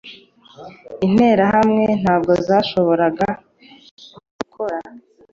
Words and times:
Interahamwe 1.05 1.85
ntabwo 2.01 2.31
zashoboraga 2.47 3.27
gukora 4.37 4.79